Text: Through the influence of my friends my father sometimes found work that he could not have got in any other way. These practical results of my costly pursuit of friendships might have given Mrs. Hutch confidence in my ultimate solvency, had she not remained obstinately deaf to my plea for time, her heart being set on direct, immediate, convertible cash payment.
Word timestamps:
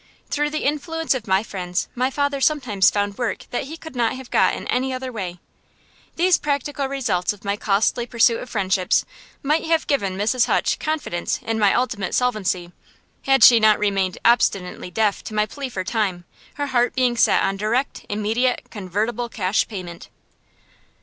Through 0.31 0.49
the 0.49 0.63
influence 0.65 1.13
of 1.13 1.27
my 1.27 1.43
friends 1.43 1.87
my 1.93 2.09
father 2.09 2.41
sometimes 2.41 2.89
found 2.89 3.19
work 3.19 3.45
that 3.51 3.65
he 3.65 3.77
could 3.77 3.95
not 3.95 4.15
have 4.15 4.31
got 4.31 4.55
in 4.55 4.65
any 4.65 4.91
other 4.91 5.11
way. 5.11 5.39
These 6.15 6.39
practical 6.39 6.87
results 6.87 7.33
of 7.33 7.45
my 7.45 7.55
costly 7.55 8.07
pursuit 8.07 8.41
of 8.41 8.49
friendships 8.49 9.05
might 9.43 9.63
have 9.65 9.85
given 9.85 10.17
Mrs. 10.17 10.47
Hutch 10.47 10.79
confidence 10.79 11.39
in 11.43 11.59
my 11.59 11.71
ultimate 11.75 12.15
solvency, 12.15 12.71
had 13.25 13.43
she 13.43 13.59
not 13.59 13.77
remained 13.77 14.17
obstinately 14.25 14.89
deaf 14.89 15.23
to 15.25 15.35
my 15.35 15.45
plea 15.45 15.69
for 15.69 15.83
time, 15.83 16.25
her 16.55 16.65
heart 16.65 16.95
being 16.95 17.15
set 17.15 17.43
on 17.43 17.55
direct, 17.55 18.03
immediate, 18.09 18.71
convertible 18.71 19.29
cash 19.29 19.67
payment. 19.67 20.09